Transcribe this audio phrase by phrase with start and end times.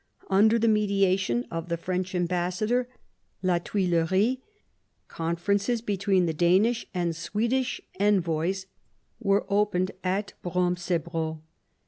[0.31, 2.87] Under the mediation of the French ambassador,
[3.43, 4.41] la Thuillerie,
[5.07, 8.65] conferences between the Danish and Swedish envoys
[9.19, 11.43] were opened at Bromsebro.